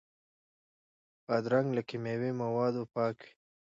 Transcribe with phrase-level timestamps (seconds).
[1.25, 3.31] بادرنګ له کیمیاوي موادو پاک وي.